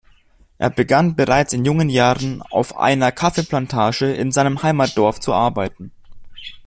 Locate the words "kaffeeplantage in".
3.11-4.31